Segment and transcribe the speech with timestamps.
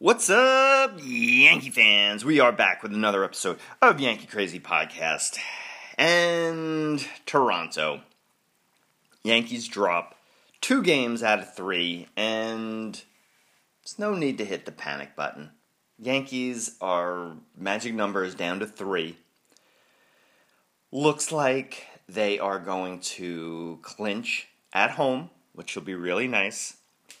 [0.00, 2.24] What's up, Yankee fans?
[2.24, 5.36] We are back with another episode of Yankee Crazy Podcast.
[5.96, 8.02] And Toronto.
[9.24, 10.14] Yankees drop
[10.60, 12.94] two games out of three, and
[13.82, 15.50] there's no need to hit the panic button.
[15.98, 19.18] Yankees are magic numbers down to three.
[20.92, 26.76] Looks like they are going to clinch at home, which will be really nice,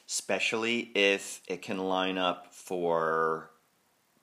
[0.08, 3.50] especially if it can line up for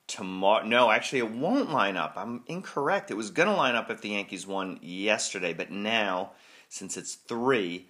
[0.06, 0.64] tomorrow.
[0.64, 2.12] No, actually, it won't line up.
[2.16, 3.10] I'm incorrect.
[3.10, 6.30] It was going to line up if the Yankees won yesterday, but now,
[6.68, 7.88] since it's three,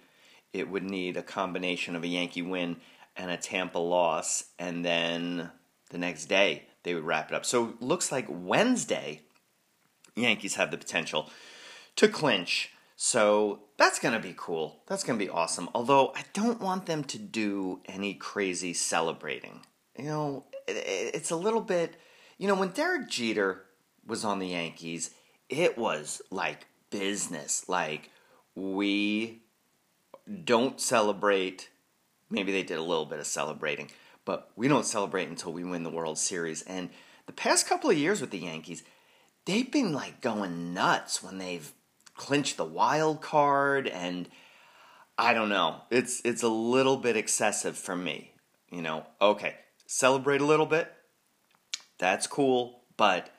[0.53, 2.77] it would need a combination of a Yankee win
[3.15, 5.51] and a Tampa loss, and then
[5.91, 7.45] the next day they would wrap it up.
[7.45, 9.21] So it looks like Wednesday,
[10.15, 11.29] Yankees have the potential
[11.97, 12.71] to clinch.
[12.95, 14.81] So that's going to be cool.
[14.87, 15.69] That's going to be awesome.
[15.75, 19.61] Although I don't want them to do any crazy celebrating.
[19.97, 21.95] You know, it's a little bit,
[22.37, 23.63] you know, when Derek Jeter
[24.05, 25.11] was on the Yankees,
[25.49, 27.67] it was like business.
[27.67, 28.09] Like,
[28.55, 29.41] we
[30.43, 31.69] don't celebrate.
[32.29, 33.89] Maybe they did a little bit of celebrating,
[34.25, 36.61] but we don't celebrate until we win the World Series.
[36.63, 36.89] And
[37.25, 38.83] the past couple of years with the Yankees,
[39.45, 41.71] they've been like going nuts when they've
[42.15, 44.27] clinched the wild card and
[45.17, 45.81] I don't know.
[45.89, 48.31] It's it's a little bit excessive for me.
[48.69, 49.55] You know, okay,
[49.87, 50.93] celebrate a little bit.
[51.97, 53.31] That's cool, but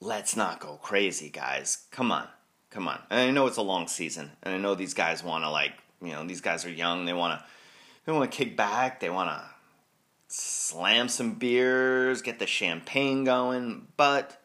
[0.00, 1.86] let's not go crazy, guys.
[1.90, 2.28] Come on.
[2.68, 3.00] Come on.
[3.08, 5.72] And I know it's a long season, and I know these guys want to like,
[6.02, 7.06] you know, these guys are young.
[7.06, 7.46] They want to
[8.04, 9.00] they want to kick back.
[9.00, 9.42] They want to
[10.28, 14.42] slam some beers, get the champagne going, but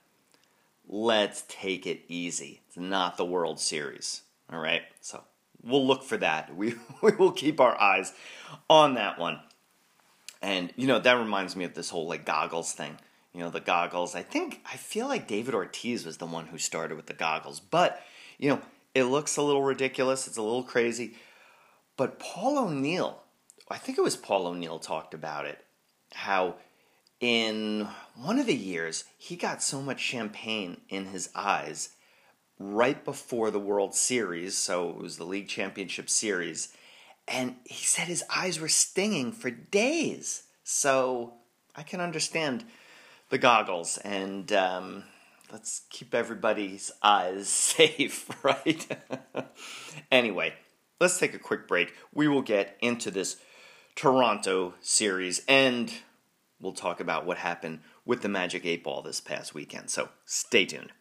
[0.87, 2.61] let's take it easy.
[2.67, 4.21] It's not the World Series.
[4.51, 4.83] All right?
[5.01, 5.23] So
[5.63, 6.51] we'll look for that.
[6.55, 8.13] We, we will keep our eyes
[8.69, 9.39] on that one.
[10.41, 12.97] And, you know, that reminds me of this whole like goggles thing.
[13.33, 14.15] You know, the goggles.
[14.15, 17.59] I think, I feel like David Ortiz was the one who started with the goggles.
[17.59, 18.01] But,
[18.37, 18.61] you know,
[18.95, 20.27] it looks a little ridiculous.
[20.27, 21.15] It's a little crazy.
[21.95, 23.21] But Paul O'Neill,
[23.69, 25.63] I think it was Paul O'Neill talked about it,
[26.13, 26.55] how
[27.19, 31.89] in one of the years he got so much champagne in his eyes
[32.57, 36.73] right before the World Series, so it was the League Championship Series,
[37.29, 40.43] and he said his eyes were stinging for days.
[40.63, 41.35] So
[41.75, 42.65] I can understand
[43.29, 45.03] the goggles, and um,
[45.51, 48.87] let's keep everybody's eyes safe, right?
[50.11, 50.53] anyway,
[50.99, 51.93] let's take a quick break.
[52.13, 53.37] We will get into this
[53.95, 55.93] Toronto series and
[56.61, 59.89] we'll talk about what happened with the Magic 8 Ball this past weekend.
[59.89, 60.91] So stay tuned.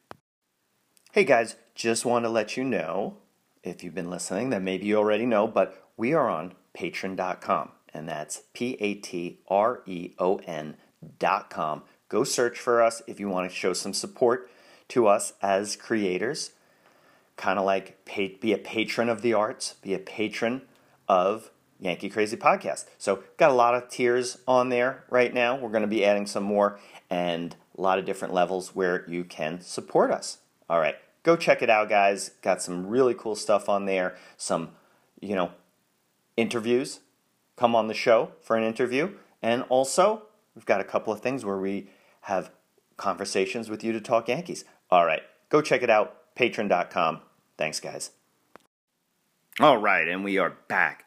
[1.12, 3.19] Hey guys, just want to let you know,
[3.62, 8.09] if you've been listening, that maybe you already know, but we are on patreon.com, and
[8.09, 11.83] that's P A T R E O N.com.
[12.09, 14.49] Go search for us if you want to show some support
[14.89, 16.53] to us as creators.
[17.37, 20.63] Kind of like pay, be a patron of the arts, be a patron
[21.09, 22.87] of Yankee Crazy Podcast.
[22.97, 25.57] So, got a lot of tiers on there right now.
[25.57, 26.79] We're going to be adding some more
[27.11, 30.39] and a lot of different levels where you can support us.
[30.71, 32.31] All right, go check it out, guys.
[32.43, 34.17] Got some really cool stuff on there.
[34.37, 34.71] Some,
[35.21, 35.53] you know,
[36.38, 37.00] interviews.
[37.56, 39.10] Come on the show for an interview.
[39.43, 40.22] And also,
[40.54, 41.91] we've got a couple of things where we
[42.22, 42.50] have
[42.97, 44.65] conversations with you to talk Yankees.
[44.91, 46.15] All right, go check it out.
[46.37, 47.21] Patreon.com.
[47.56, 48.12] Thanks, guys.
[49.59, 51.04] All right, and we are back.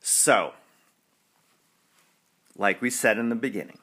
[0.00, 0.52] So,
[2.56, 3.78] like we said in the beginning,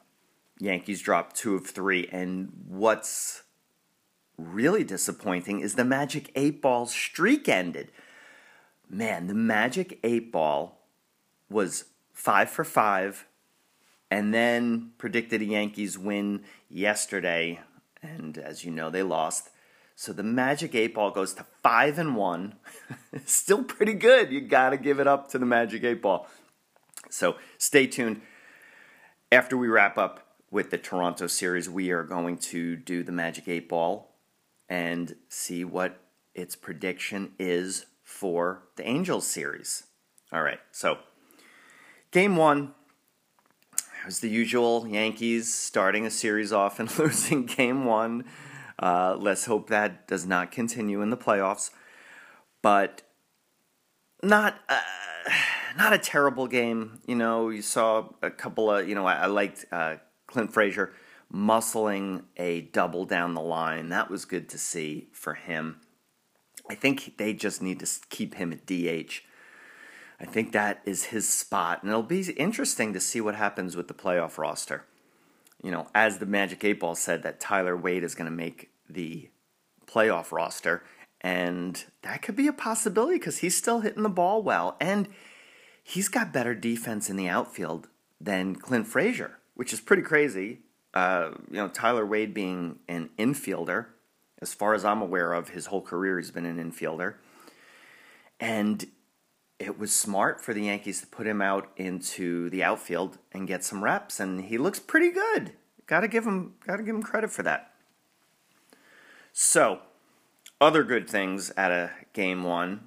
[0.59, 3.41] Yankees dropped two of three, and what's
[4.37, 7.91] really disappointing is the Magic 8 Ball streak ended.
[8.87, 10.77] Man, the Magic 8 Ball
[11.53, 13.25] was five for five,
[14.11, 17.59] and then predicted a Yankees win yesterday,
[18.01, 19.49] and as you know, they lost.
[19.95, 22.55] So the Magic 8 Ball goes to 5 and 1.
[23.25, 24.31] Still pretty good.
[24.31, 26.27] You got to give it up to the Magic 8 Ball.
[27.09, 28.21] So stay tuned.
[29.31, 33.47] After we wrap up with the Toronto series, we are going to do the Magic
[33.47, 34.09] 8 Ball
[34.67, 35.99] and see what
[36.33, 39.83] its prediction is for the Angels series.
[40.31, 40.59] All right.
[40.71, 40.97] So
[42.13, 42.73] game 1
[44.05, 48.23] was the usual Yankees starting a series off and losing game 1
[48.79, 51.71] uh, let's hope that does not continue in the playoffs.
[52.61, 53.03] But
[54.21, 54.81] not uh,
[55.77, 56.99] not a terrible game.
[57.05, 59.95] You know, you saw a couple of you know I, I liked uh,
[60.27, 60.93] Clint Frazier
[61.33, 63.89] muscling a double down the line.
[63.89, 65.81] That was good to see for him.
[66.69, 69.21] I think they just need to keep him at DH.
[70.19, 73.87] I think that is his spot, and it'll be interesting to see what happens with
[73.87, 74.85] the playoff roster.
[75.63, 78.69] you know, as the Magic 8 Ball said, that Tyler Wade is going to make
[78.89, 79.29] the
[79.85, 80.83] playoff roster.
[81.21, 84.75] And that could be a possibility because he's still hitting the ball well.
[84.81, 85.07] And
[85.81, 87.87] he's got better defense in the outfield
[88.19, 90.59] than Clint Frazier, which is pretty crazy.
[90.93, 93.87] Uh, you know, Tyler Wade being an infielder,
[94.41, 97.15] as far as I'm aware of, his whole career he's been an infielder.
[98.39, 98.85] And
[99.63, 103.63] it was smart for the Yankees to put him out into the outfield and get
[103.63, 105.53] some reps, and he looks pretty good.
[105.87, 107.71] Got to give him, got to give him credit for that.
[109.31, 109.79] So,
[110.59, 112.81] other good things at a game one,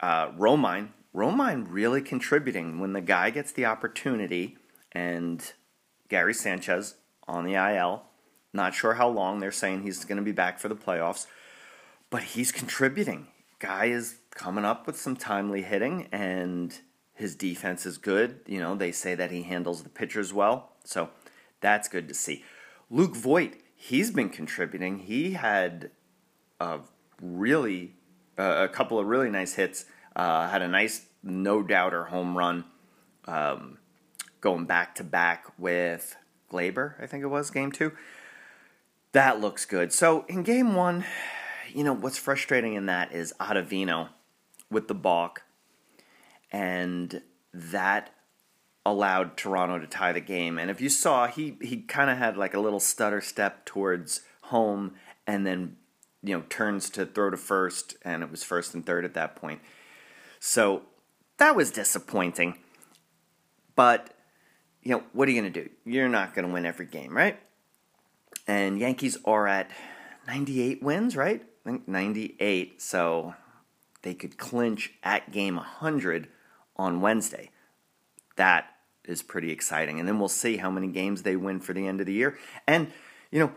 [0.00, 0.88] uh, Romine.
[1.14, 4.56] Romine really contributing when the guy gets the opportunity,
[4.92, 5.52] and
[6.08, 6.96] Gary Sanchez
[7.28, 8.04] on the IL.
[8.54, 9.38] Not sure how long.
[9.38, 11.26] They're saying he's going to be back for the playoffs,
[12.10, 13.28] but he's contributing.
[13.58, 16.78] Guy is coming up with some timely hitting, and
[17.14, 18.40] his defense is good.
[18.46, 21.10] You know, they say that he handles the pitchers well, so
[21.60, 22.44] that's good to see.
[22.90, 24.98] Luke Voit, he's been contributing.
[25.00, 25.90] He had
[26.60, 26.80] a
[27.20, 27.94] really
[28.38, 29.84] uh, a couple of really nice hits.
[30.14, 32.64] Uh, had a nice no doubter home run,
[33.26, 33.78] um,
[34.40, 36.16] going back to back with
[36.50, 37.00] Gleyber.
[37.02, 37.92] I think it was game two.
[39.12, 39.92] That looks good.
[39.92, 41.04] So in game one,
[41.72, 44.08] you know what's frustrating in that is Ottavino
[44.72, 45.42] with the balk,
[46.50, 47.22] and
[47.52, 48.10] that
[48.84, 50.58] allowed Toronto to tie the game.
[50.58, 54.22] And if you saw, he he kind of had like a little stutter step towards
[54.44, 54.94] home,
[55.26, 55.76] and then
[56.22, 59.36] you know turns to throw to first, and it was first and third at that
[59.36, 59.60] point.
[60.40, 60.82] So
[61.38, 62.58] that was disappointing.
[63.76, 64.14] But
[64.82, 65.70] you know what are you going to do?
[65.84, 67.38] You're not going to win every game, right?
[68.46, 69.70] And Yankees are at
[70.26, 71.42] 98 wins, right?
[71.42, 72.82] I think 98.
[72.82, 73.34] So
[74.02, 76.28] they could clinch at game 100
[76.76, 77.50] on Wednesday.
[78.36, 78.66] That
[79.04, 79.98] is pretty exciting.
[79.98, 82.38] And then we'll see how many games they win for the end of the year.
[82.66, 82.92] And,
[83.30, 83.52] you know,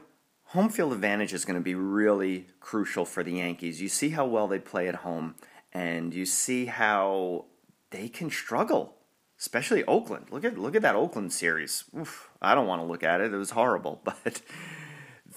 [0.45, 3.81] home field advantage is going to be really crucial for the Yankees.
[3.81, 5.35] You see how well they play at home,
[5.73, 7.45] and you see how
[7.91, 8.95] they can struggle,
[9.39, 10.27] especially Oakland.
[10.31, 11.83] Look at look at that Oakland series.
[11.97, 13.33] Oof, I don't want to look at it.
[13.33, 14.41] It was horrible, but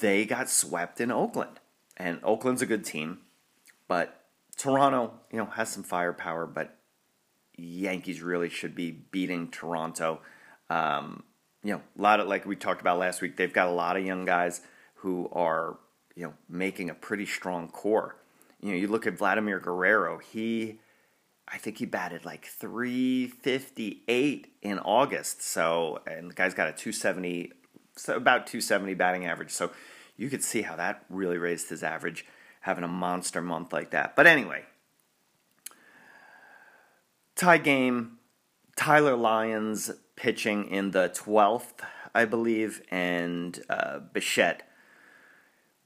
[0.01, 1.61] they got swept in Oakland.
[1.97, 3.19] And Oakland's a good team,
[3.89, 4.18] but
[4.59, 6.77] Toronto, you know, has some firepower, but
[7.57, 10.21] Yankees really should be beating Toronto.
[10.69, 11.23] Um,
[11.63, 13.97] you know, a lot of like we talked about last week, they've got a lot
[13.97, 14.61] of young guys
[14.97, 15.79] who are
[16.15, 18.17] you know making a pretty strong core.
[18.61, 20.81] You know, you look at Vladimir Guerrero, he
[21.47, 25.43] I think he batted like 358 in August.
[25.43, 27.53] So, and the guy's got a 270
[27.97, 29.51] so about 270 batting average.
[29.51, 29.71] So,
[30.17, 32.25] you could see how that really raised his average
[32.69, 34.15] having a monster month like that.
[34.15, 34.63] But anyway,
[37.35, 38.19] tie game.
[38.77, 41.81] Tyler Lyons pitching in the 12th,
[42.15, 44.69] I believe, and uh, Bichette.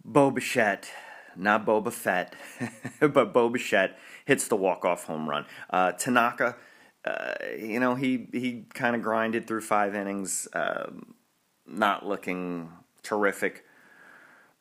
[0.04, 0.90] Bo Bichette,
[1.36, 2.34] not Boba Fett,
[3.00, 3.96] but Bo Bichette
[4.26, 5.46] hits the walk-off home run.
[5.70, 6.56] Uh, Tanaka,
[7.04, 11.14] uh, you know, he, he kind of grinded through five innings, um,
[11.64, 12.72] not looking
[13.04, 13.64] terrific.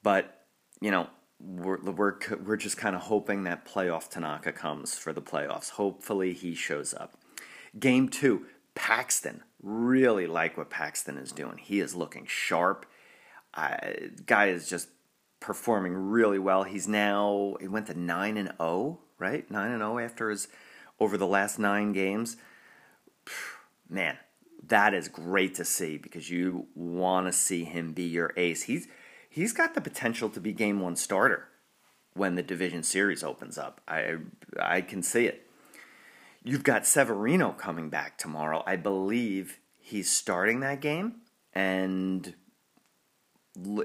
[0.04, 0.46] But,
[0.80, 1.08] you know,
[1.44, 5.72] we're we're we're just kind of hoping that playoff Tanaka comes for the playoffs.
[5.72, 7.14] Hopefully he shows up.
[7.80, 8.46] Game 2,
[8.76, 9.44] Paxton.
[9.62, 11.58] Really like what Paxton is doing.
[11.58, 12.86] He is looking sharp.
[13.54, 13.78] Uh,
[14.26, 14.90] guy is just
[15.40, 16.64] performing really well.
[16.64, 19.50] He's now he went to 9 and 0, right?
[19.50, 20.48] 9 and 0 after his
[21.00, 22.38] over the last 9 games.
[23.90, 24.18] Man,
[24.68, 28.64] that is great to see because you want to see him be your ace.
[28.64, 28.88] He's
[29.32, 31.48] he's got the potential to be game one starter
[32.14, 33.82] when the division series opens up.
[33.88, 34.18] I
[34.60, 35.48] I can see it.
[36.44, 38.64] You've got Severino coming back tomorrow.
[38.68, 41.22] I believe he's starting that game,
[41.54, 42.36] and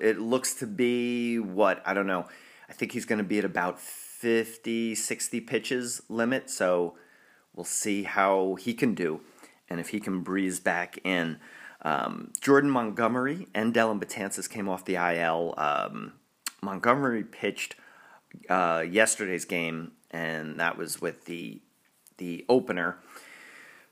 [0.01, 2.27] it looks to be what I don't know.
[2.69, 6.51] I think he's going to be at about 50, 60 pitches limit.
[6.51, 6.97] So
[7.55, 9.21] we'll see how he can do,
[9.71, 11.39] and if he can breeze back in.
[11.87, 15.55] Um, Jordan Montgomery and Dellin Betances came off the IL.
[15.57, 16.15] Um,
[16.61, 17.77] Montgomery pitched
[18.51, 21.61] uh, yesterday's game, and that was with the
[22.17, 22.97] the opener,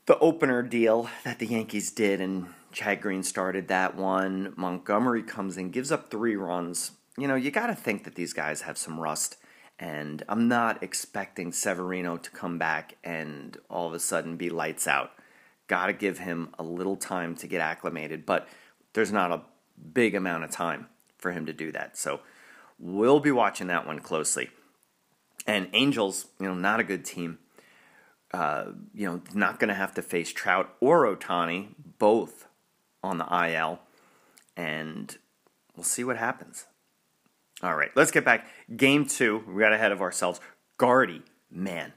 [0.07, 4.53] the opener deal that the Yankees did, and Chad Green started that one.
[4.57, 6.91] Montgomery comes in, gives up three runs.
[7.17, 9.37] You know, you got to think that these guys have some rust,
[9.79, 14.85] and I'm not expecting Severino to come back and all of a sudden be lights
[14.85, 15.11] out.
[15.67, 18.47] Got to give him a little time to get acclimated, but
[18.93, 19.41] there's not a
[19.93, 21.97] big amount of time for him to do that.
[21.97, 22.21] So
[22.77, 24.49] we'll be watching that one closely.
[25.47, 27.39] And Angels, you know, not a good team.
[28.33, 32.47] Uh, you know, not going to have to face Trout or Ohtani, both
[33.03, 33.79] on the IL.
[34.57, 35.17] and
[35.75, 36.65] we'll see what happens.
[37.61, 38.47] All right, let's get back.
[38.75, 40.39] Game two, we got ahead of ourselves.
[40.77, 41.93] Gardy, man.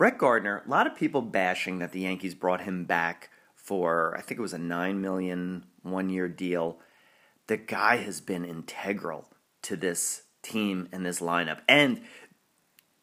[0.00, 4.22] Brett Gardner, a lot of people bashing that the Yankees brought him back for, I
[4.22, 6.78] think it was a 9 million one year deal.
[7.48, 9.28] The guy has been integral
[9.60, 11.58] to this team and this lineup.
[11.68, 12.00] And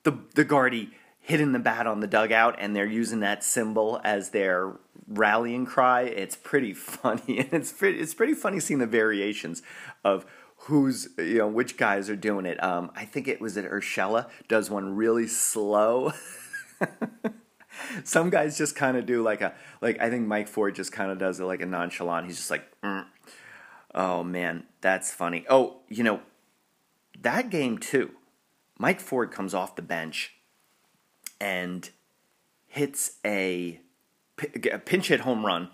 [0.06, 0.90] the, the Gardy
[1.20, 4.74] hitting the bat on the dugout and they're using that symbol as their
[5.08, 6.02] rallying cry.
[6.02, 7.38] It's pretty funny.
[7.38, 9.62] And it's pretty, it's pretty funny seeing the variations
[10.04, 10.26] of
[10.62, 12.62] who's you know which guys are doing it.
[12.64, 16.12] Um, I think it was at Urshela does one really slow.
[18.04, 21.12] Some guys just kind of do like a like I think Mike Ford just kind
[21.12, 22.28] of does it like a nonchalant.
[22.28, 23.06] He's just like, mm.
[23.94, 25.46] oh man, that's funny.
[25.50, 26.22] Oh, you know
[27.22, 28.12] that game too.
[28.78, 30.36] Mike Ford comes off the bench
[31.40, 31.90] and
[32.68, 33.82] hits a,
[34.72, 35.70] a pinch hit home run,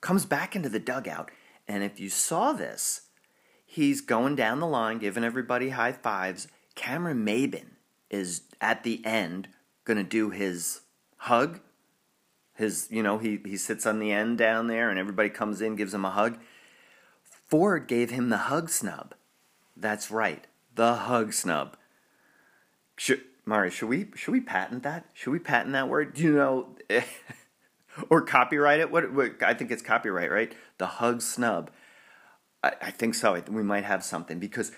[0.00, 1.30] comes back into the dugout,
[1.66, 3.02] and if you saw this,
[3.64, 6.48] he's going down the line, giving everybody high fives.
[6.74, 7.76] Cameron Maybin
[8.10, 9.48] is at the end
[9.84, 10.80] going to do his
[11.16, 11.60] hug.
[12.54, 15.76] His, you know, he, he sits on the end down there and everybody comes in,
[15.76, 16.38] gives him a hug.
[17.48, 19.14] Ford gave him the hug snub.
[19.76, 21.76] That's right, the hug snub.
[22.96, 25.06] Should, Mari, should we should we patent that?
[25.14, 26.14] Should we patent that word?
[26.14, 26.76] Do you know,
[28.10, 28.90] or copyright it?
[28.90, 30.54] What, what I think it's copyright, right?
[30.78, 31.70] The hug snub.
[32.62, 33.42] I, I think so.
[33.50, 34.72] We might have something because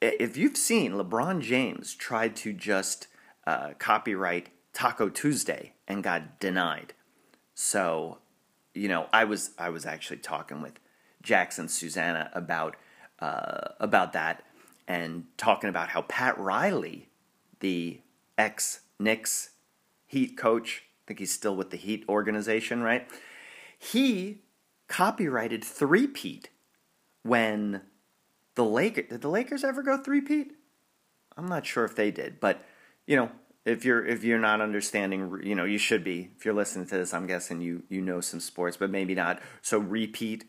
[0.00, 3.08] if you've seen LeBron James tried to just
[3.46, 6.92] uh, copyright Taco Tuesday and got denied.
[7.54, 8.18] So,
[8.74, 10.78] you know, I was I was actually talking with
[11.22, 12.76] Jackson Susanna about
[13.20, 14.44] uh, about that
[14.86, 17.08] and talking about how Pat Riley,
[17.60, 18.00] the
[18.36, 19.50] ex Knicks
[20.06, 23.08] Heat coach, I think he's still with the Heat organization, right?
[23.78, 24.42] He
[24.88, 26.48] copyrighted three-peat
[27.22, 27.82] when
[28.54, 30.52] the Lakers did the Lakers ever go three-peat?
[31.36, 32.64] I'm not sure if they did, but
[33.06, 33.30] you know,
[33.64, 36.30] if you're if you're not understanding, you know, you should be.
[36.36, 39.40] If you're listening to this, I'm guessing you you know some sports, but maybe not.
[39.60, 40.44] So repeat,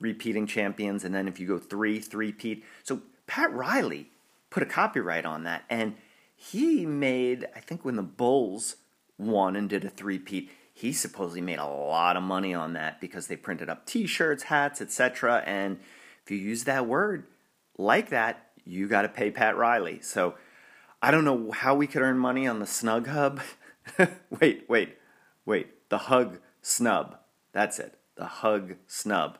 [0.00, 2.64] repeating champions, and then if you go three, three-peat.
[2.82, 4.10] So Pat Riley
[4.50, 5.94] put a copyright on that, and
[6.36, 8.76] he made I think when the Bulls
[9.16, 13.26] won and did a three-peat, he supposedly made a lot of money on that because
[13.26, 15.42] they printed up T-shirts, hats, etc.
[15.46, 15.78] And
[16.22, 17.24] if you use that word
[17.78, 20.00] like that, you got to pay Pat Riley.
[20.02, 20.34] So
[21.00, 23.40] I don't know how we could earn money on the Snug Hub.
[24.40, 24.96] wait, wait,
[25.46, 25.88] wait.
[25.88, 27.18] The Hug Snub.
[27.52, 27.98] That's it.
[28.16, 29.38] The Hug Snub.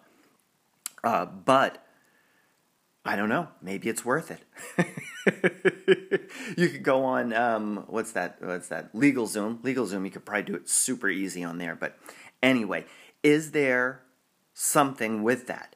[1.03, 1.85] Uh, but
[3.05, 3.49] I don't know.
[3.61, 4.45] Maybe it's worth it.
[6.57, 8.37] you could go on um, what's that?
[8.41, 8.95] What's that?
[8.95, 9.61] Legal Zoom.
[9.63, 10.05] Legal Zoom.
[10.05, 11.75] You could probably do it super easy on there.
[11.75, 11.99] But
[12.43, 12.85] anyway,
[13.23, 14.03] is there
[14.55, 15.75] something with that?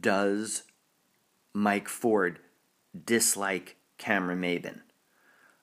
[0.00, 0.64] Does
[1.54, 2.38] Mike Ford
[3.04, 4.80] dislike Cameron Maybin?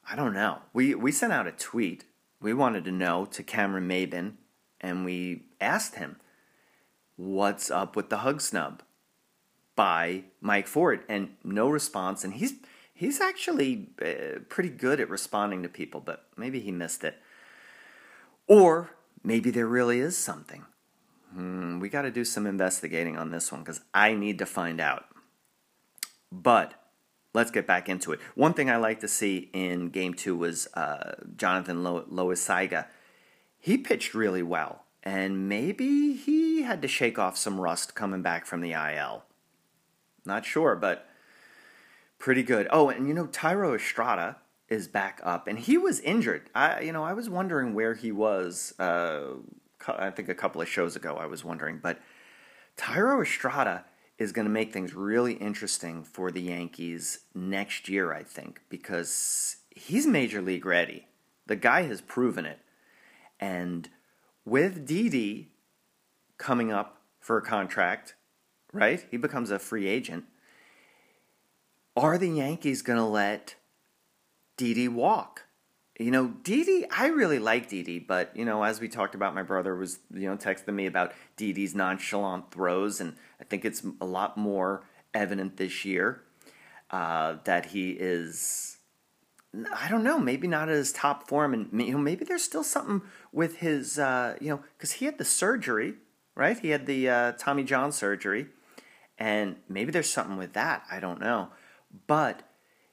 [0.09, 0.59] I don't know.
[0.73, 2.05] We we sent out a tweet.
[2.41, 4.33] We wanted to know to Cameron Maybin,
[4.81, 6.17] and we asked him,
[7.15, 8.81] "What's up with the hug snub?"
[9.75, 12.23] by Mike Ford, and no response.
[12.23, 12.53] And he's
[12.93, 17.15] he's actually uh, pretty good at responding to people, but maybe he missed it,
[18.47, 18.91] or
[19.23, 20.65] maybe there really is something.
[21.33, 24.81] Hmm, we got to do some investigating on this one because I need to find
[24.81, 25.05] out.
[26.31, 26.73] But
[27.33, 28.19] let's get back into it.
[28.35, 32.87] One thing I like to see in game two was uh, Jonathan Lo- Loáisiga.
[33.59, 38.45] He pitched really well, and maybe he had to shake off some rust coming back
[38.45, 39.23] from the IL.
[40.25, 41.07] Not sure, but
[42.17, 42.67] pretty good.
[42.71, 44.37] Oh, and you know, Thairo Estrada
[44.69, 46.49] is back up, and he was injured.
[46.53, 48.73] I, you know, I was wondering where he was.
[48.79, 49.35] Uh,
[49.87, 51.99] I think a couple of shows ago, I was wondering, but
[52.77, 53.85] Thairo Estrada
[54.19, 59.55] is going to make things really interesting for the Yankees next year, I think, because
[59.73, 61.07] he's major league ready.
[61.47, 62.59] The guy has proven it.
[63.39, 63.89] And
[64.43, 65.53] with Didi
[66.37, 68.15] coming up for a contract,
[68.73, 69.05] right?
[69.09, 70.25] He becomes a free agent.
[71.95, 73.55] Are the Yankees going to let
[74.57, 75.45] Didi walk?
[75.99, 79.43] You know, Didi, I really like Didi, but you know, as we talked about, my
[79.43, 84.05] brother was you know texting me about Didi's nonchalant throws, and I think it's a
[84.05, 86.21] lot more evident this year
[86.89, 88.77] uh, that he is.
[89.75, 92.63] I don't know, maybe not at his top form, and you know, maybe there's still
[92.63, 93.01] something
[93.33, 95.95] with his, uh, you know, because he had the surgery,
[96.33, 96.57] right?
[96.57, 98.47] He had the uh, Tommy John surgery,
[99.17, 100.83] and maybe there's something with that.
[100.89, 101.49] I don't know,
[102.07, 102.43] but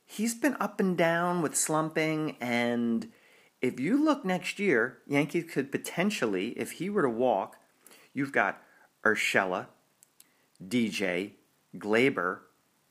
[0.07, 2.37] he's been up and down with slumping.
[2.41, 3.11] And
[3.61, 7.57] if you look next year, Yankees could potentially, if he were to walk,
[8.15, 8.63] you've got
[9.05, 9.67] Urshela,
[10.67, 11.33] DJ,
[11.77, 12.39] Gleyber,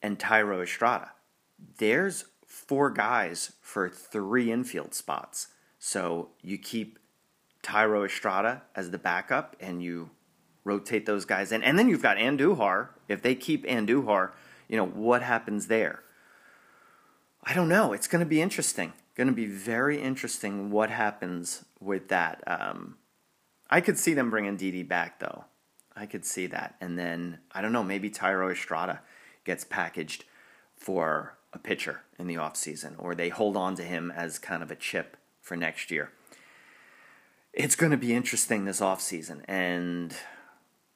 [0.02, 1.14] and Thairo Estrada.
[1.78, 5.48] There's four guys for three infield spots.
[5.80, 7.00] So you keep
[7.64, 10.10] Thairo Estrada as the backup and you
[10.64, 11.64] rotate those guys in.
[11.64, 12.90] And then you've got Andujar.
[13.08, 14.32] If they keep Andujar,
[14.68, 16.04] you know, what happens there?
[17.46, 17.94] I don't know.
[17.94, 18.94] It's going to be interesting.
[19.16, 22.44] Going to be very interesting what happens with that.
[22.48, 22.98] Um,
[23.70, 25.46] I could see them bringing Didi back, though.
[25.96, 26.76] I could see that.
[26.82, 29.02] And then, I don't know, maybe Thairo Estrada
[29.46, 30.26] gets packaged
[30.76, 34.72] for a pitcher in the offseason, or they hold on to him as kind of
[34.72, 36.12] a chip for next year.
[37.54, 40.14] It's going to be interesting this offseason, and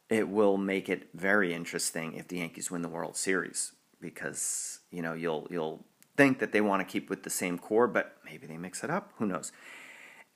[0.09, 5.01] it will make it very interesting if the Yankees win the World Series because you
[5.01, 5.85] know you'll you'll
[6.17, 8.89] think that they want to keep with the same core, but maybe they mix it
[8.89, 9.13] up.
[9.17, 9.51] Who knows?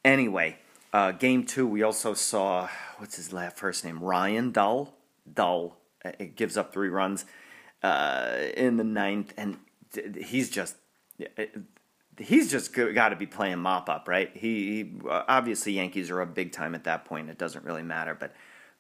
[0.06, 0.58] Anyway,
[0.92, 4.00] uh, game two, we also saw what's his last first name?
[4.00, 4.94] Ryan Dull.
[5.32, 5.78] Dull.
[6.04, 7.26] It gives up three runs
[7.82, 9.58] uh, in the ninth, and
[10.18, 10.76] he's just
[12.20, 14.32] he's just got to be playing mop up, right?
[14.34, 17.30] He, he obviously Yankees are up big time at that point.
[17.30, 18.34] It doesn't really matter, but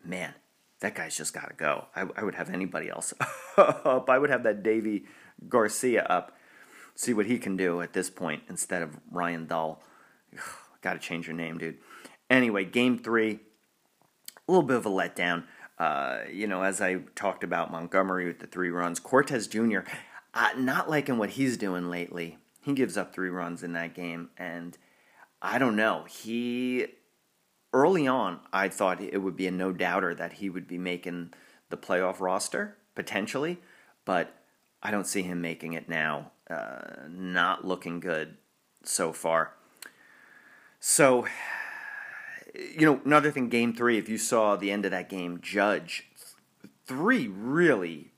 [0.04, 0.34] man,
[0.80, 1.86] that guy's just got to go.
[1.96, 3.14] I, I, would have anybody else
[3.58, 4.10] up.
[4.10, 5.06] I would have that Deivi
[5.48, 6.38] Garcia up.
[6.96, 9.82] See what he can do at this point instead of Ryan Dull.
[10.82, 11.78] got to change your name, dude.
[12.30, 13.40] Anyway, game three,
[14.48, 15.46] a little bit of a letdown.
[15.80, 19.80] Uh, you know, as I talked about Montgomery with the three runs, Cortes Jr.
[20.34, 22.38] Uh, not liking what he's doing lately.
[22.62, 24.78] He gives up three runs in that game, and
[25.42, 26.06] I don't know.
[26.08, 26.88] He
[27.74, 31.34] early on, I thought it would be a no doubter that he would be making
[31.70, 33.60] the playoff roster potentially,
[34.06, 34.36] but
[34.82, 36.32] I don't see him making it now.
[36.50, 38.38] Uh, not looking good
[38.84, 39.54] so far.
[40.80, 41.26] So,
[42.54, 46.10] you know, another thing, game three, if you saw the end of that game, Judge,
[46.86, 48.12] three really,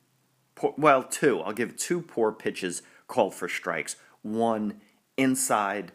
[0.56, 3.96] poor, well, two, I'll give two poor pitches called for strikes.
[4.24, 4.82] One
[5.18, 5.92] inside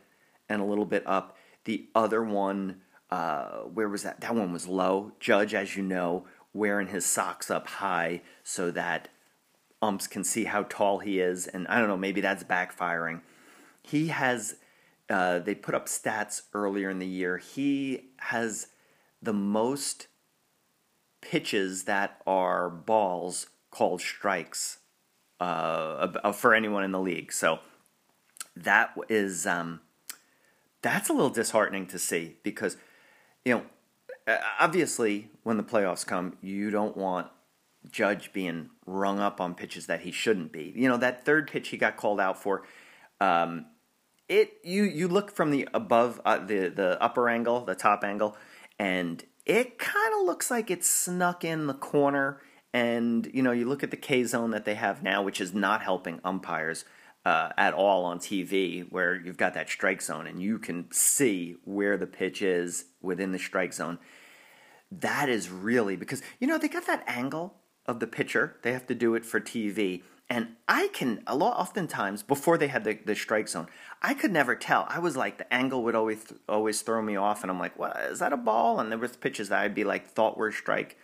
[0.48, 4.20] and a little bit up, the other one uh, where was that?
[4.20, 5.12] That one was low.
[5.18, 9.08] Judge, as you know, wearing his socks up high so that
[9.82, 11.46] umps can see how tall he is.
[11.46, 13.20] And I don't know, maybe that's backfiring.
[13.82, 14.56] He has,
[15.08, 17.38] uh, they put up stats earlier in the year.
[17.38, 18.68] He has
[19.22, 20.06] the most
[21.20, 24.78] pitches that are balls called strikes
[25.38, 27.32] uh, for anyone in the league.
[27.32, 27.60] So
[28.56, 29.80] that is um,
[30.82, 32.76] that's a little disheartening to see because
[33.44, 33.62] you know,
[34.26, 37.28] uh, obviously, when the playoffs come, you don't want
[37.90, 40.72] Judge being rung up on pitches that he shouldn't be.
[40.76, 42.64] You know, that third pitch he got called out for,
[43.20, 43.66] um,
[44.28, 48.36] it you you look from the above uh, the the upper angle, the top angle,
[48.78, 52.40] and it kind of looks like it's snuck in the corner.
[52.72, 55.52] And you know, you look at the K zone that they have now, which is
[55.52, 56.84] not helping umpires
[57.24, 61.56] uh, at all on TV, where you've got that strike zone and you can see
[61.64, 63.98] where the pitch is within the strike zone.
[64.92, 68.56] That is really because you know they got that angle of the pitcher.
[68.62, 72.68] They have to do it for TV, and I can a lot oftentimes before they
[72.68, 73.66] had the, the strike zone,
[74.00, 74.86] I could never tell.
[74.88, 77.96] I was like the angle would always always throw me off, and I'm like, "What
[77.96, 80.96] is that a ball?" And there was pitches that I'd be like thought were strike.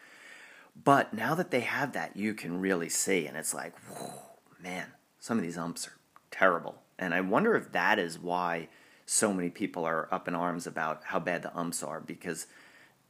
[0.85, 4.89] But now that they have that, you can really see, and it's like, whoa, man,
[5.19, 5.97] some of these umps are
[6.31, 6.83] terrible.
[6.99, 8.69] And I wonder if that is why
[9.07, 12.47] so many people are up in arms about how bad the umps are because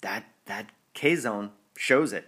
[0.02, 2.26] that that K zone shows it.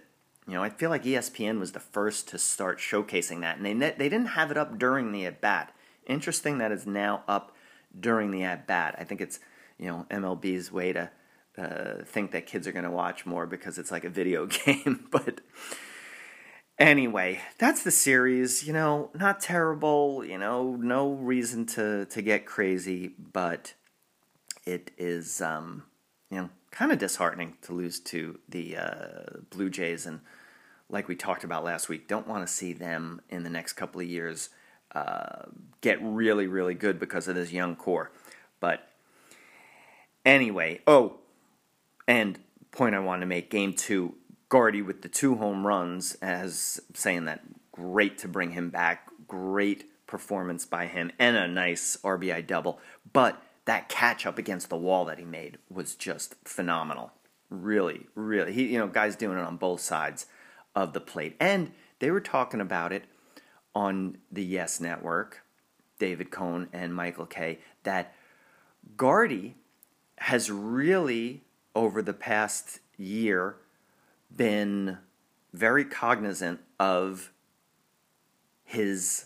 [0.49, 3.73] You know, I feel like ESPN was the first to start showcasing that, and they
[3.73, 5.73] they didn't have it up during the at bat.
[6.07, 7.55] Interesting that it's now up
[7.97, 8.95] during the at bat.
[8.97, 9.39] I think it's
[9.77, 11.11] you know MLB's way to
[11.57, 15.07] uh, think that kids are going to watch more because it's like a video game,
[15.11, 15.41] but
[16.79, 18.65] Anyway, that's the series.
[18.65, 20.23] You know, not terrible.
[20.23, 23.73] You know, no reason to to get crazy, but
[24.65, 25.83] it is um,
[26.31, 30.21] you know kind of disheartening to lose to the uh, Blue Jays, and
[30.89, 34.01] like we talked about last week, don't want to see them in the next couple
[34.01, 34.49] of years
[34.93, 35.43] uh,
[35.81, 38.11] get really really good because of this young core.
[38.59, 38.87] But
[40.25, 41.17] anyway, oh,
[42.07, 42.39] and
[42.71, 44.15] point I want to make: Game two
[44.49, 49.85] Gardy with the two home runs as saying that great to bring him back, great
[50.07, 52.79] performance by him, and a nice RBI double.
[53.13, 57.11] But that catch up against the wall that he made was just phenomenal.
[57.51, 58.53] Really, really.
[58.53, 60.25] He, you know, guys doing it on both sides
[60.79, 61.35] of the plate.
[61.41, 63.03] And they were talking about it
[63.75, 65.41] on the Yes Network,
[65.99, 68.15] David Cone and Michael Kay, that
[68.95, 69.55] Gardy
[70.19, 71.43] has really,
[71.75, 73.57] over the past year,
[74.33, 74.99] been
[75.53, 77.33] very cognizant of
[78.63, 79.25] his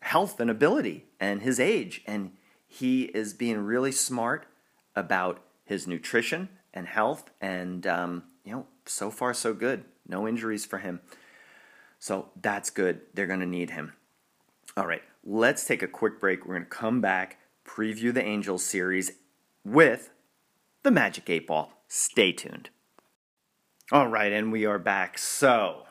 [0.00, 2.02] health and ability and his age.
[2.06, 2.32] And
[2.66, 4.46] he is being really smart
[4.94, 7.30] about his nutrition and health.
[7.40, 9.84] And, um, you know, so far, so good.
[10.08, 11.00] No injuries for him.
[11.98, 13.02] So that's good.
[13.14, 13.92] They're going to need him.
[14.76, 16.46] All right, let's take a quick break.
[16.46, 19.12] We're going to come back, preview the Angels series
[19.64, 20.10] with
[20.82, 21.72] the Magic 8 Ball.
[21.88, 22.70] Stay tuned.
[23.90, 25.18] All right, and we are back.
[25.18, 25.84] So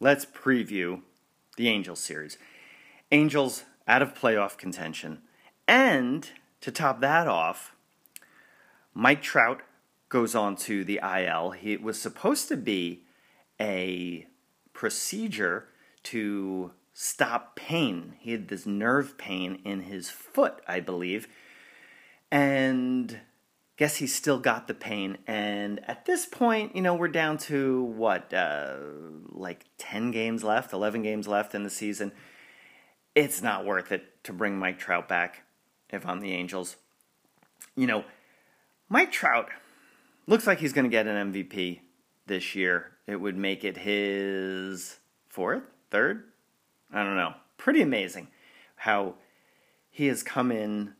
[0.00, 1.02] let's preview
[1.56, 2.36] the Angels series.
[3.12, 5.22] Angels out of playoff contention.
[5.68, 6.28] And
[6.60, 7.74] to top that off,
[8.92, 9.60] Mike Trout
[10.08, 11.52] goes on to the IL.
[11.52, 13.03] He was supposed to be
[13.60, 14.26] a
[14.72, 15.68] procedure
[16.04, 18.14] to stop pain.
[18.20, 21.28] He had this nerve pain in his foot, I believe.
[22.30, 23.20] And
[23.76, 25.18] guess he still got the pain.
[25.26, 28.76] And at this point, you know, we're down to what, uh,
[29.28, 32.12] like 10 games left, 11 games left in the season.
[33.14, 35.42] It's not worth it to bring Mike Trout back
[35.90, 36.76] if I'm the Angels.
[37.76, 38.04] You know,
[38.88, 39.48] Mike Trout
[40.26, 41.80] looks like he's going to get an MVP
[42.26, 42.92] this year.
[43.06, 46.24] It would make it his fourth, third,
[46.92, 47.34] I don't know.
[47.56, 48.28] Pretty amazing
[48.76, 49.14] how
[49.90, 50.94] he has come in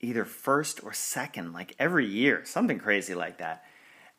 [0.00, 3.64] either first or second, like every year, something crazy like that.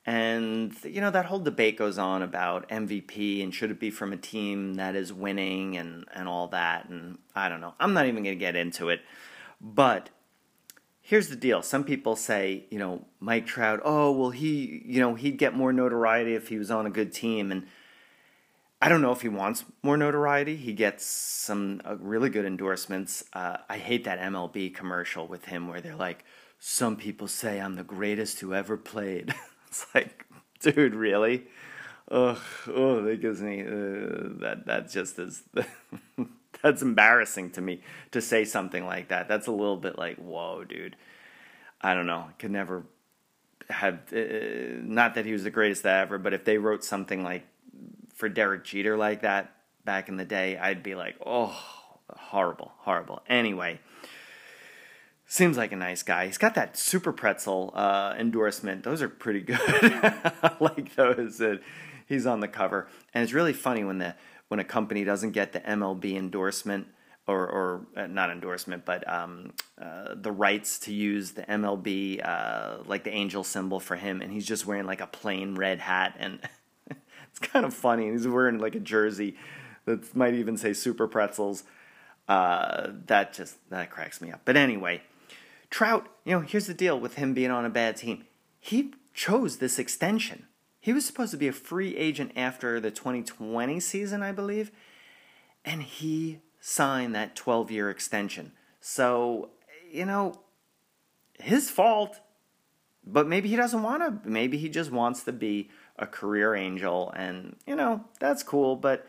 [0.06, 4.12] And, you know, that whole debate goes on about MVP and should it be from
[4.12, 6.90] a team that is winning and, and all that.
[6.90, 7.76] And I don't know.
[7.80, 9.02] I'm not even going to get into it.
[9.62, 10.10] But
[11.10, 11.64] here's the deal.
[11.64, 15.74] Some people say, you know, Mike Trout, oh, well, he, you know, he'd get more
[15.74, 17.52] notoriety if he was on a good team.
[17.52, 17.66] And
[18.80, 20.56] I don't know if he wants more notoriety.
[20.56, 23.24] He gets some uh, really good endorsements.
[23.34, 26.24] Uh, I hate that MLB commercial with him where they're like,
[26.60, 29.34] "Some people say I'm the greatest who ever played."
[29.68, 30.28] it's like,
[30.60, 31.48] dude, really?
[32.12, 34.64] Ugh, oh, that gives me uh, that.
[34.68, 35.42] That just is.
[36.64, 39.28] that's embarrassing to me to say something like that.
[39.28, 40.96] That's a little bit like, whoa, dude.
[41.82, 42.26] I don't know.
[42.40, 42.84] Could never
[43.70, 44.00] have.
[44.14, 47.44] Uh, not that he was the greatest ever, but if they wrote something like
[48.14, 51.58] for Derek Jeter like that back in the day, I'd be like, oh,
[52.10, 53.22] horrible, horrible.
[53.28, 53.80] Anyway,
[55.26, 56.26] seems like a nice guy.
[56.26, 58.84] He's got that super pretzel uh, endorsement.
[58.84, 60.14] Those are pretty good.
[60.60, 61.40] Like those.
[61.40, 61.58] Uh,
[62.06, 64.16] he's on the cover, and it's really funny when the
[64.50, 66.88] when a company doesn't get the MLB endorsement
[67.28, 72.80] or, or uh, not endorsement, but um, uh, the rights to use the MLB, uh,
[72.86, 76.16] like the angel symbol for him, and he's just wearing like a plain red hat,
[76.18, 76.40] and
[76.90, 78.10] it's kind of funny.
[78.12, 79.38] He's wearing like a jersey
[79.86, 81.64] that might even say Super Pretzels.
[82.28, 84.42] Uh, that just that cracks me up.
[84.46, 85.02] But anyway,
[85.70, 88.26] Trout, you know, here's the deal with him being on a bad team.
[88.60, 90.46] He chose this extension.
[90.80, 94.72] He was supposed to be a free agent after the 2020 season, I believe,
[95.66, 98.54] and he signed that 12 year extension.
[98.80, 99.50] So,
[99.92, 100.42] you know,
[101.40, 102.20] his fault,
[103.06, 104.30] but maybe he doesn't want to.
[104.30, 109.08] Maybe he just wants to be a career angel, and you know that's cool, but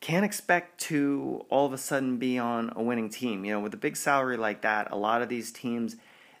[0.00, 3.44] can't expect to all of a sudden be on a winning team.
[3.44, 5.96] You know, with a big salary like that, a lot of these teams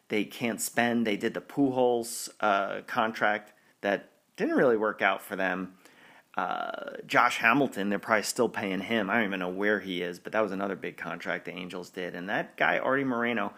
[0.08, 1.06] they can't spend.
[1.06, 5.74] They did the Pujols uh, contract that didn't really work out for them.
[6.36, 9.08] Uh, Josh Hamilton, they're probably still paying him.
[9.08, 11.90] I don't even know where he is, but that was another big contract the Angels
[11.90, 12.14] did.
[12.14, 13.52] And that guy, Artie Moreno,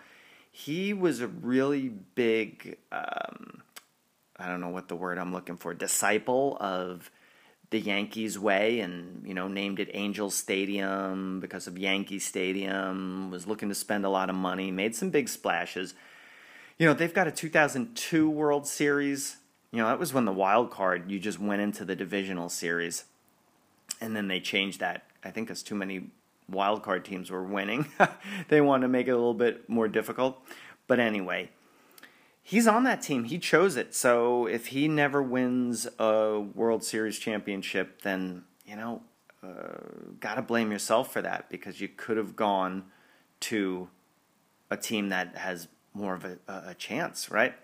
[0.51, 3.62] he was a really big um,
[4.39, 7.11] I don't know what the word I'm looking for, disciple of
[7.71, 13.47] the Yankees way and, you know, named it Angels Stadium because of Yankee Stadium, was
[13.47, 15.95] looking to spend a lot of money, made some big splashes.
[16.79, 19.39] You know, they've got a 2002 World Series.
[19.70, 23.05] You know, that was when the wild card, you just went into the divisional series.
[24.00, 26.11] And then they changed that, I think, because too many
[26.48, 27.87] wild card teams were winning.
[28.48, 30.42] they wanted to make it a little bit more difficult.
[30.87, 31.50] But anyway,
[32.42, 33.24] he's on that team.
[33.24, 33.94] He chose it.
[33.94, 39.02] So if he never wins a World Series championship, then, you know,
[39.42, 42.85] uh, got to blame yourself for that because you could have gone
[43.40, 43.88] to
[44.70, 47.55] a team that has more of a, a chance, right?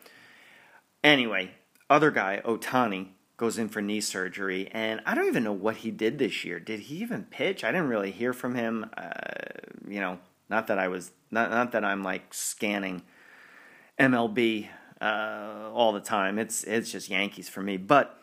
[1.02, 1.52] Anyway,
[1.92, 5.90] other guy, Ohtani, goes in for knee surgery, and I don't even know what he
[5.90, 6.60] did this year.
[6.60, 7.64] Did he even pitch?
[7.64, 8.90] I didn't really hear from him.
[8.96, 9.10] Uh,
[9.88, 13.02] you know, not that I was, not, not that I'm like scanning
[13.98, 14.68] MLB
[15.00, 16.38] uh, all the time.
[16.38, 17.76] It's it's just Yankees for me.
[17.76, 18.16] But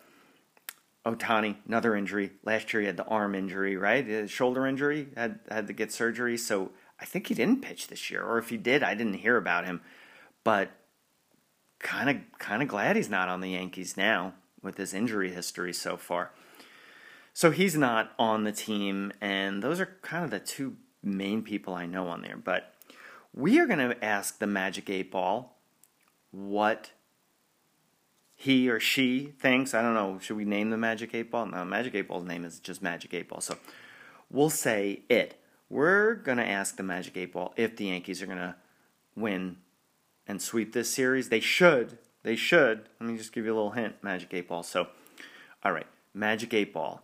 [1.05, 2.32] Ohtani, another injury.
[2.43, 4.05] Last year he had the arm injury, right?
[4.05, 6.38] His shoulder injury, had had to get surgery.
[6.38, 9.38] So I think he didn't pitch this year, or if he did, I didn't hear
[9.38, 9.82] about him.
[10.43, 10.71] But
[11.79, 15.73] kind of kind of glad he's not on the Yankees now with his injury history
[15.73, 16.31] so far.
[17.33, 21.73] So he's not on the team, and those are kind of the two main people
[21.73, 22.35] I know on there.
[22.35, 22.73] But
[23.33, 25.55] we are going to ask the Magic 8 Ball
[26.31, 26.91] what
[28.35, 29.73] he or she thinks.
[29.73, 30.19] I don't know.
[30.19, 31.45] Should we name the Magic 8 Ball?
[31.47, 33.41] No, Magic 8 Ball's name is just Magic 8 Ball.
[33.41, 33.57] So
[34.29, 35.35] we'll say it.
[35.69, 38.55] We're going to ask the Magic 8 Ball if the Yankees are going to
[39.15, 39.57] win
[40.29, 41.27] and sweep this series.
[41.27, 41.97] They should.
[42.23, 42.87] They should.
[42.99, 44.63] Let me just give you a little hint Magic 8 Ball.
[44.63, 44.87] So,
[45.63, 47.01] all right, Magic 8 Ball.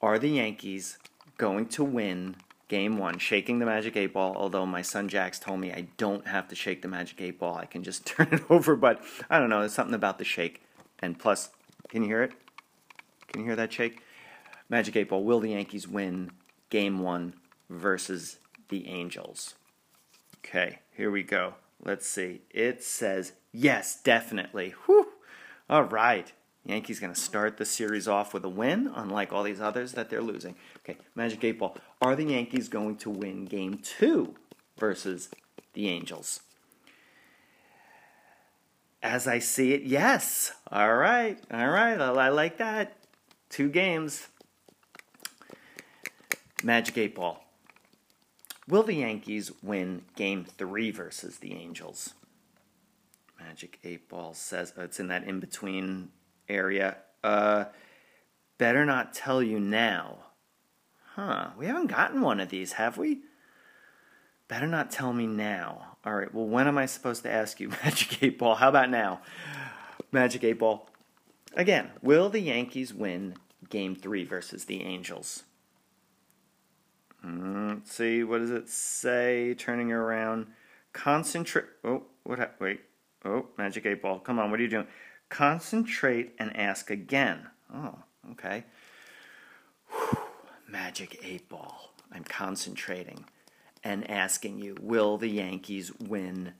[0.00, 0.96] Are the Yankees
[1.36, 2.36] going to win
[2.68, 3.18] game one?
[3.18, 6.54] Shaking the Magic 8 Ball, although my son Jax told me I don't have to
[6.54, 7.56] shake the Magic 8 Ball.
[7.56, 9.60] I can just turn it over, but I don't know.
[9.60, 10.62] There's something about the shake.
[11.00, 11.50] And plus,
[11.88, 12.32] can you hear it?
[13.26, 14.02] Can you hear that shake?
[14.68, 15.24] Magic 8 Ball.
[15.24, 16.30] Will the Yankees win
[16.70, 17.34] game one
[17.68, 19.54] versus the Angels.
[20.38, 21.54] Okay, here we go.
[21.84, 22.42] Let's see.
[22.50, 24.74] It says yes, definitely.
[24.86, 25.08] Whew.
[25.70, 26.32] All right.
[26.64, 30.10] Yankees going to start the series off with a win, unlike all these others that
[30.10, 30.54] they're losing.
[30.78, 31.76] Okay, Magic 8 Ball.
[32.02, 34.34] Are the Yankees going to win game two
[34.78, 35.30] versus
[35.72, 36.40] the Angels?
[39.02, 40.52] As I see it, yes.
[40.70, 41.98] All right, all right.
[41.98, 42.96] I, I like that.
[43.48, 44.28] Two games.
[46.62, 47.47] Magic 8 Ball.
[48.68, 52.12] Will the Yankees win game three versus the Angels?
[53.40, 56.10] Magic 8 Ball says oh, it's in that in between
[56.50, 56.98] area.
[57.24, 57.64] Uh,
[58.58, 60.18] better not tell you now.
[61.14, 63.20] Huh, we haven't gotten one of these, have we?
[64.48, 65.96] Better not tell me now.
[66.04, 68.54] All right, well, when am I supposed to ask you, Magic 8 Ball?
[68.56, 69.22] How about now?
[70.12, 70.86] Magic 8 Ball.
[71.54, 73.34] Again, will the Yankees win
[73.70, 75.44] game three versus the Angels?
[77.24, 79.54] Mm, let's see, what does it say?
[79.54, 80.46] Turning around.
[80.92, 81.66] Concentrate.
[81.84, 82.38] Oh, what?
[82.38, 82.80] Ha- wait.
[83.24, 84.18] Oh, Magic 8 Ball.
[84.20, 84.86] Come on, what are you doing?
[85.28, 87.48] Concentrate and ask again.
[87.74, 87.96] Oh,
[88.32, 88.64] okay.
[89.90, 90.18] Whew.
[90.68, 91.90] Magic 8 Ball.
[92.12, 93.24] I'm concentrating
[93.84, 96.52] and asking you will the Yankees win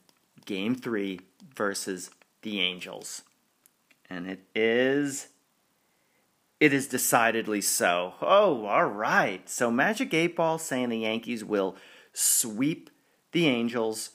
[0.44, 1.20] game three
[1.54, 2.10] versus
[2.42, 3.22] the Angels?
[4.10, 5.28] And it is
[6.60, 8.14] it is decidedly so.
[8.20, 9.48] Oh, all right.
[9.48, 11.76] So Magic 8 Ball saying the Yankees will
[12.12, 12.90] sweep
[13.32, 14.10] the Angels.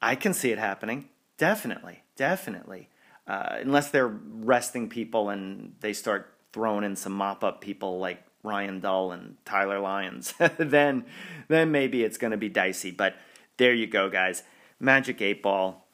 [0.00, 1.08] I can see it happening.
[1.36, 2.02] Definitely.
[2.16, 2.88] Definitely.
[3.26, 8.22] Uh, unless they're resting people and they start throwing in some mop up people like
[8.42, 11.04] Ryan Dull and Tyler Lyons, then
[11.48, 12.90] then maybe it's going to be dicey.
[12.90, 13.16] But
[13.56, 14.42] there you go, guys.
[14.78, 15.84] Magic 8 Ball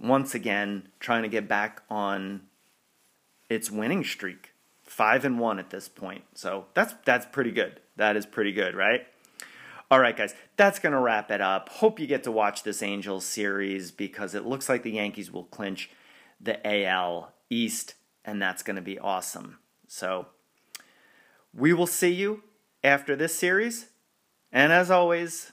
[0.00, 2.42] once again trying to get back on
[3.48, 4.49] its winning streak
[5.00, 6.24] five and one at this point.
[6.34, 7.80] So that's that's pretty good.
[7.96, 9.06] That is pretty good, right?
[9.90, 11.70] All right, guys, that's going to wrap it up.
[11.70, 15.44] Hope you get to watch this Angels series because it looks like the Yankees will
[15.44, 15.88] clinch
[16.38, 17.94] the AL East,
[18.26, 19.56] and that's going to be awesome.
[19.88, 20.26] So
[21.54, 22.42] we will see you
[22.84, 23.86] after this series.
[24.52, 25.50] And as always,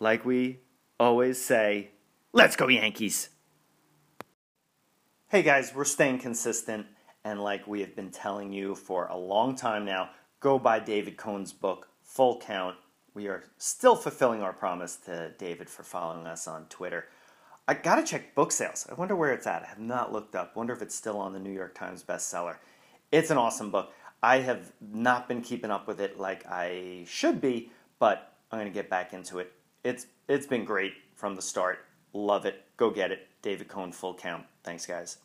[0.00, 0.58] like we
[0.98, 1.92] always say,
[2.32, 3.28] let's go, Yankees!
[5.28, 6.86] Hey guys, we're staying consistent
[7.26, 11.16] and like we have been telling you for a long time now, go buy David
[11.16, 12.76] Cone's book, Full Count.
[13.14, 17.06] We are still fulfilling our promise to David for following us on Twitter.
[17.66, 18.86] I gotta check book sales.
[18.88, 19.64] I wonder where it's at.
[19.64, 20.54] I have not looked up.
[20.54, 22.58] Wonder if it's still on the New York Times bestseller.
[23.10, 23.92] It's an awesome book.
[24.22, 28.70] I have not been keeping up with it like I should be, but I'm gonna
[28.70, 29.52] get back into it.
[29.82, 31.86] It's it's been great from the start.
[32.12, 32.66] Love it.
[32.76, 33.26] Go get it.
[33.42, 34.44] David Cone Full Count.
[34.62, 35.18] Thanks, guys.